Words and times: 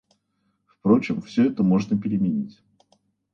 Впрочем, 0.65 1.19
это 1.19 1.27
все 1.27 1.53
можно 1.59 1.95
переменить. 1.95 2.59